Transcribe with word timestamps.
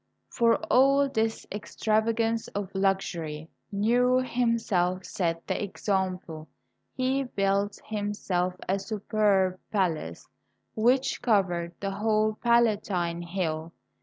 For 0.29 0.55
all 0.73 1.09
this 1.09 1.45
extravagance 1.51 2.47
of 2.55 2.73
luxury 2.73 3.51
Nero 3.71 4.17
himself 4.21 5.05
set 5.05 5.45
the 5.45 5.61
example. 5.63 6.47
He 6.95 7.25
built 7.25 7.79
himself 7.85 8.55
a 8.67 8.79
superb 8.79 9.59
palace 9.69 10.27
which 10.73 11.21
covered 11.21 11.75
the 11.81 11.91
whole 11.91 12.33
Palatine 12.41 13.21
Hill. 13.21 13.73